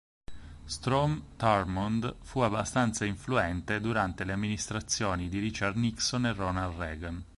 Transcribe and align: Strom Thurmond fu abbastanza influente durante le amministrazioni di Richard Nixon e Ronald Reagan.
Strom 0.65 1.25
Thurmond 1.37 2.15
fu 2.23 2.39
abbastanza 2.39 3.05
influente 3.05 3.79
durante 3.79 4.23
le 4.23 4.31
amministrazioni 4.31 5.29
di 5.29 5.37
Richard 5.37 5.75
Nixon 5.75 6.25
e 6.25 6.33
Ronald 6.33 6.75
Reagan. 6.75 7.23